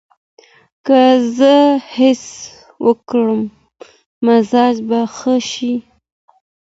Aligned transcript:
که 0.85 0.99
زه 1.37 1.55
هڅه 1.95 2.31
وکړم، 2.85 3.41
مزاج 4.25 4.75
به 4.87 4.99
ښه 5.15 5.35
شي. 5.49 5.73